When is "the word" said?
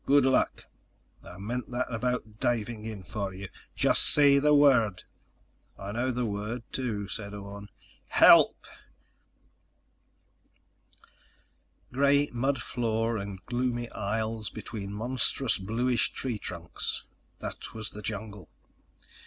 4.39-5.03, 6.09-6.63